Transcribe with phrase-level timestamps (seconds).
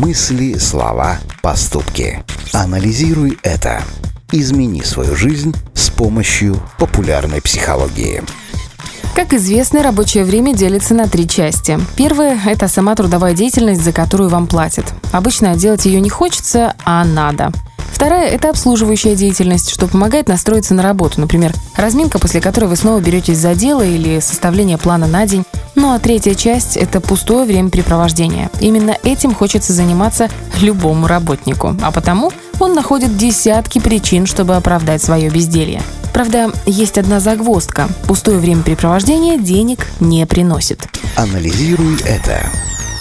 [0.00, 2.24] Мысли, слова, поступки.
[2.54, 3.82] Анализируй это.
[4.32, 8.22] Измени свою жизнь с помощью популярной психологии.
[9.14, 11.78] Как известно, рабочее время делится на три части.
[11.96, 14.86] Первое– это сама трудовая деятельность, за которую вам платят.
[15.12, 17.52] Обычно делать ее не хочется, а надо.
[17.92, 21.20] Вторая– это обслуживающая деятельность, что помогает настроиться на работу.
[21.20, 25.44] Например, разминка, после которой вы снова беретесь за дело или составление плана на день.
[25.74, 28.50] Ну а третья часть– это пустое времяпрепровождение.
[28.60, 30.28] Именно этим хочется заниматься
[30.60, 31.76] любому работнику.
[31.82, 35.82] А потому он находит десятки причин, чтобы оправдать свое безделье.
[36.12, 37.88] Правда, есть одна загвоздка.
[38.06, 40.88] Пустое времяпрепровождение денег не приносит.
[41.16, 42.50] Анализируй это.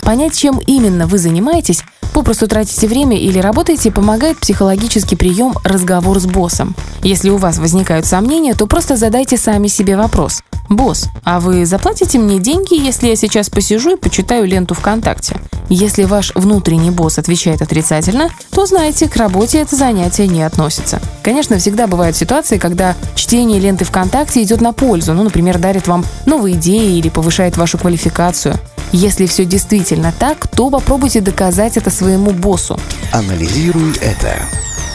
[0.02, 6.26] Понять, чем именно вы занимаетесь, попросту тратите время или работаете, помогает психологический прием «разговор с
[6.26, 6.76] боссом».
[7.04, 10.42] Если у вас возникают сомнения, то просто задайте сами себе вопрос.
[10.70, 15.40] «Босс, а вы заплатите мне деньги, если я сейчас посижу и почитаю ленту ВКонтакте?»
[15.70, 21.00] Если ваш внутренний босс отвечает отрицательно, то знайте, к работе это занятие не относится.
[21.22, 26.04] Конечно, всегда бывают ситуации, когда чтение ленты ВКонтакте идет на пользу, ну, например, дарит вам
[26.26, 28.56] новые идеи или повышает вашу квалификацию.
[28.92, 32.80] Если все действительно так, то попробуйте доказать это своему боссу.
[33.12, 34.36] Анализируй это.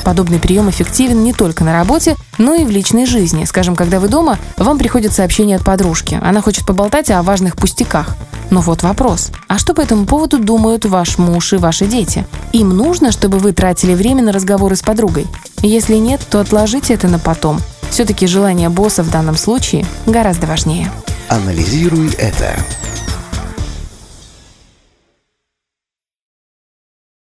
[0.05, 3.45] Подобный прием эффективен не только на работе, но и в личной жизни.
[3.45, 6.21] Скажем, когда вы дома, вам приходит сообщение от подружки.
[6.23, 8.17] Она хочет поболтать о важных пустяках.
[8.55, 9.33] Но вот вопрос.
[9.49, 12.25] А что по этому поводу думают ваш муж и ваши дети?
[12.53, 15.27] Им нужно, чтобы вы тратили время на разговоры с подругой?
[15.61, 17.59] Если нет, то отложите это на потом.
[17.91, 20.89] Все-таки желание босса в данном случае гораздо важнее.
[21.29, 22.55] Анализируй это.